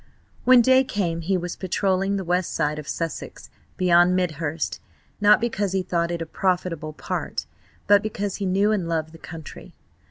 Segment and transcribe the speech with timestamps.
[0.45, 4.79] When day came he was patrolling the west side of Sussex, beyond Midhurst,
[5.19, 7.45] not because he thought it a profitable part,
[7.85, 9.75] but because he knew and loved the country.